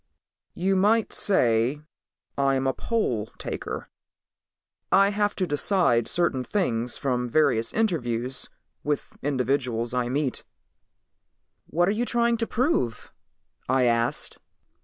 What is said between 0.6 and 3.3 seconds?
might say I'm a poll